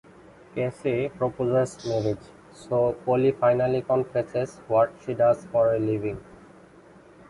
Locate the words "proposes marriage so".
1.09-2.93